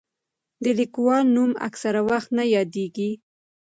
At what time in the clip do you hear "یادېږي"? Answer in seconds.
2.55-3.11